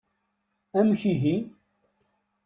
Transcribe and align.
Amek 0.79 1.01
ihi! 1.11 1.35